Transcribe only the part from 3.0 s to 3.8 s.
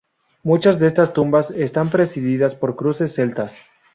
celtas.